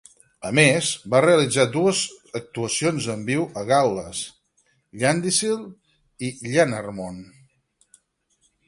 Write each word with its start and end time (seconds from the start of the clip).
A 0.51 0.51
més, 0.59 0.87
va 1.13 1.19
realitzar 1.25 1.65
dues 1.75 1.99
actuacions 2.39 3.11
en 3.17 3.27
viu 3.29 3.45
a 3.63 3.67
Gal·les, 3.73 4.25
Llandyssil 5.05 5.63
i 6.31 6.33
Llanarmon. 6.53 7.25